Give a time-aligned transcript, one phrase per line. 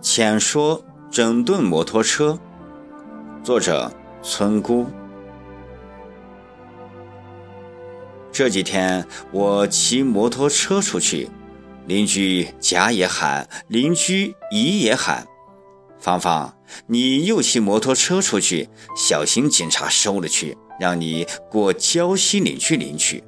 [0.00, 2.38] 浅说整顿摩托车，
[3.42, 3.90] 作者
[4.20, 4.86] 村姑。
[8.30, 11.30] 这几天我骑摩托车出去，
[11.86, 15.26] 邻居甲也喊，邻居乙也喊
[15.98, 23.22] ：“芳芳，你又骑摩托车出去，小心警察收了去，让你过胶西岭去领取。”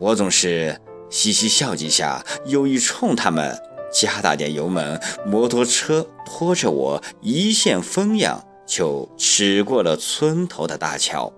[0.00, 0.80] 我总是
[1.10, 3.56] 嘻嘻笑几下，有意冲他们。
[3.92, 11.30] 加大点油门，摩托车拖着我一线风扬，就驶过了村头的大桥。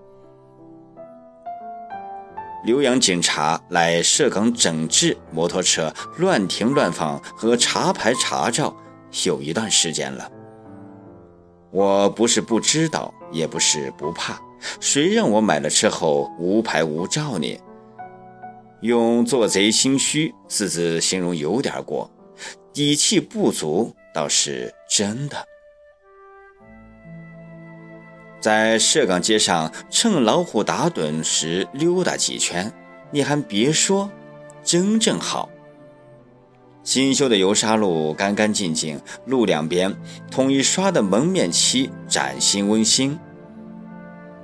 [2.65, 8.75] 浏阳警察来涉岗整治摩托车乱停乱放和查牌查照，
[9.25, 10.29] 有一段时间了。
[11.71, 14.41] 我不是不知道，也不是不怕，
[14.79, 17.55] 谁让我买了车后无牌无照呢？
[18.81, 22.09] 用“做贼心虚”四字形容有点过。
[22.73, 25.37] 底气不足倒是真的。
[28.45, 32.71] 在社岗街上趁老虎打盹时溜达几圈，
[33.09, 34.07] 你还别说，
[34.63, 35.49] 真正好。
[36.83, 39.91] 新修的油沙路干干净净，路两边
[40.29, 43.17] 统一刷的门面漆，崭新温馨。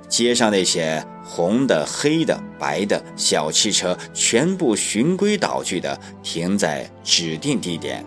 [0.08, 8.04] 街上那些红的、黑的、白的小汽车，全部循规蹈矩地停在指定地点。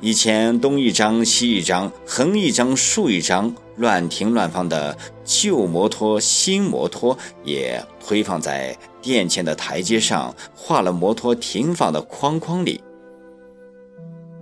[0.00, 12.80] 以前东一张西一张，横一张竖一张，乱停乱放的旧摩托、新摩托也堆放在店前的台阶上，画了摩托停放的框框里。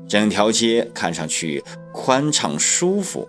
[0.08, 1.62] 整条街看上去
[1.92, 3.28] 宽敞舒服，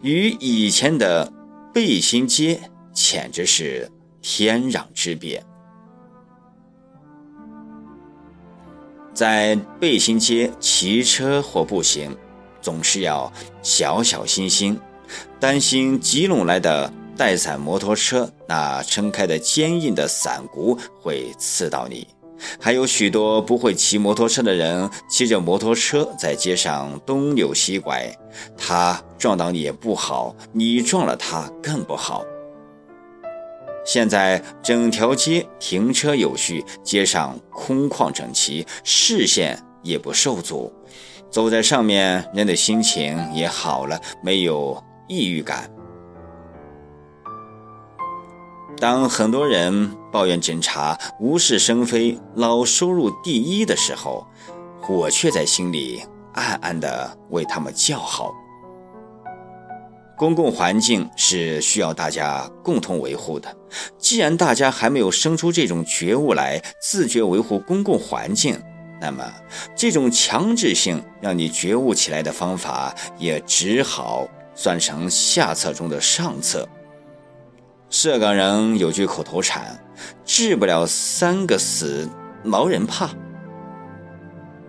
[0.00, 1.32] 与以前的
[1.72, 2.60] 背心街。
[2.94, 5.42] 简直是天壤之别。
[9.14, 12.14] 在背心街骑车或步行，
[12.60, 13.32] 总是要
[13.62, 14.78] 小小心心，
[15.38, 22.06] 担心急拢来的带伞摩托车那撑开的坚硬的伞骨会刺到你。
[22.58, 28.12] 还有许多不会骑摩托车的人，骑着摩托车在街上东扭西拐，
[28.58, 32.24] 他撞到你也不好，你撞了他更不好。
[33.84, 40.72] 现在整条街停车有序，街上空旷整齐，视线也不受阻，
[41.30, 45.70] 走在上面，人的心情也好了，没有抑郁感。
[48.78, 54.26] 当很多人抱怨警察无事生非、老收入第一的时候，
[54.88, 56.02] 我却在心里
[56.34, 58.34] 暗暗地为他们叫好。
[60.16, 63.56] 公共环境是需要大家共同维护的。
[63.98, 68.60] 既然大家还没有生出这种觉悟来，自觉维护公共环境，
[69.00, 69.24] 那么
[69.76, 76.68] 这种强制性让你觉悟起来的方法，也只好算成下策中的上策。
[77.90, 79.78] 涉岗人有句口头禅
[80.24, 82.08] ：“治不了三个死，
[82.42, 83.10] 毛人怕。”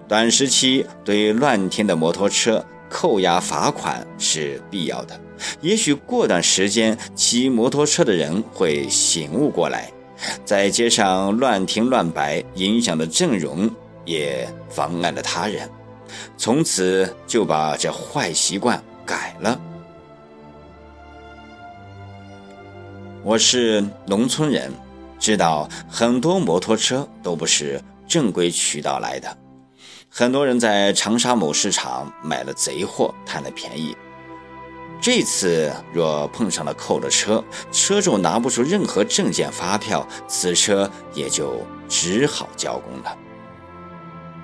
[0.07, 5.19] 短时期对乱停的摩托车扣押罚款是必要的。
[5.61, 9.91] 也许过段时间，骑摩托车的人会醒悟过来，
[10.45, 13.69] 在街上乱停乱摆，影响了阵容，
[14.05, 15.69] 也妨碍了他人，
[16.37, 19.59] 从此就把这坏习惯改了。
[23.25, 24.69] 我是农村人，
[25.17, 29.37] 知道很多摩托车都不是正规渠道来的，
[30.09, 33.95] 很多人在长沙某市场买了贼货，贪了便宜。
[34.99, 37.41] 这次若碰上了扣了车，
[37.71, 43.17] 车主拿不出任何证件发票，此车也就只好交工了。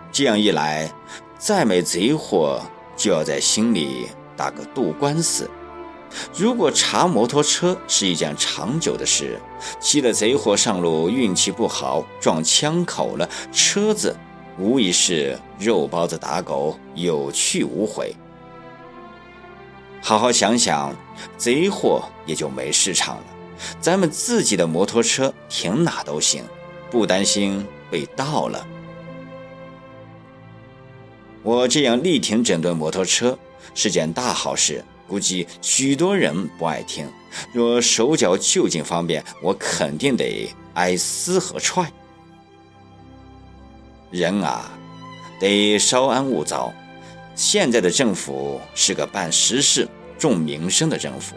[0.09, 0.89] 这样一来，
[1.37, 2.61] 再买贼货
[2.95, 5.49] 就要在心里打个渡官司。
[6.35, 9.39] 如果查摩托车是一件长久的事，
[9.79, 14.15] 骑了贼货上路，运气不好撞枪口了，车子
[14.57, 18.13] 无疑是肉包子打狗，有去无回。
[20.01, 20.95] 好好想想，
[21.37, 23.23] 贼货也就没市场了。
[23.81, 26.43] 咱们自己的摩托车停哪都行，
[26.89, 28.65] 不担心被盗了。
[31.43, 33.37] 我这样力挺整顿摩托车
[33.73, 37.05] 是件大好事，估计许多人不爱听。
[37.51, 41.91] 若手脚就近方便，我肯定得挨撕和踹。
[44.11, 44.71] 人啊，
[45.39, 46.71] 得稍安勿躁。
[47.35, 51.35] 现在的政府是个办实事、重民生的政府，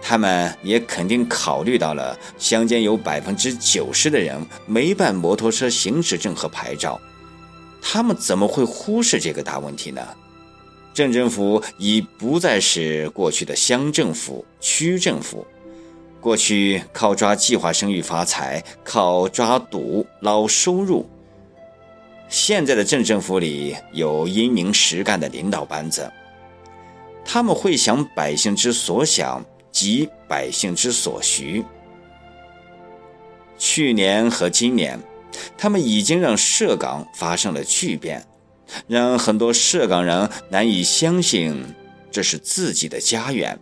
[0.00, 7.00] 他们也肯定考虑到了乡间有百分之九十的人没办摩托车行驶证和牌照，
[7.80, 10.06] 他们怎么会忽视这个大问题呢？
[10.94, 15.46] 镇政府已不再是过去的乡政府、区政府。
[16.20, 21.08] 过去靠抓计划生育发财，靠抓赌捞收入。
[22.28, 26.10] 现在的镇政府里有英明实干的领导班子，
[27.24, 31.64] 他们会想百姓之所想及百姓之所需。
[33.58, 34.98] 去年和今年，
[35.58, 38.24] 他们已经让社岗发生了巨变。
[38.86, 41.64] 让很多涉港人难以相信
[42.10, 43.58] 这是自己的家园。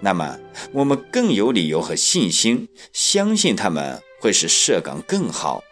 [0.00, 0.38] 那么，
[0.72, 5.62] 我们更有理由和信心相信他们会使涉港更好，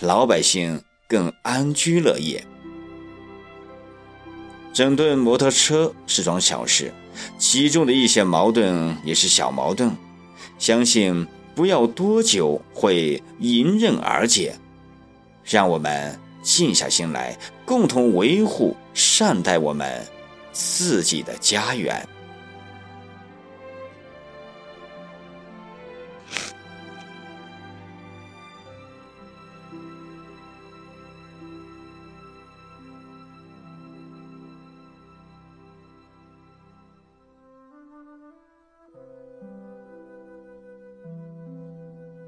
[0.00, 2.44] 老百姓更安居乐业。
[4.72, 6.92] 整顿摩托车是桩小事，
[7.38, 9.90] 其中的一些矛盾也是小矛盾，
[10.58, 14.56] 相信不要多久会迎刃而解。
[15.44, 16.18] 让我们。
[16.46, 17.36] 静下心来，
[17.66, 20.00] 共同维护、善待我们
[20.52, 22.15] 自己的家园。